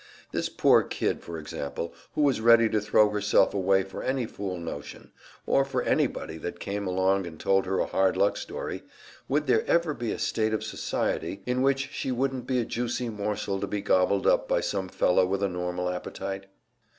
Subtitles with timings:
[0.31, 4.57] This poor kid, for example, who was ready to throw herself away for any fool
[4.57, 5.11] notion,
[5.45, 8.81] or for anybody that came along and told her a hard luck story
[9.27, 13.09] would there ever be a state of society in which she wouldn't be a juicy
[13.09, 16.47] morsel to be gobbled up by some fellow with a normal appetite?